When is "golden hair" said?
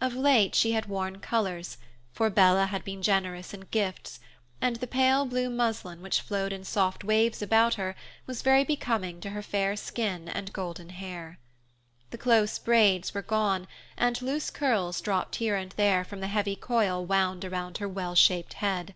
10.52-11.40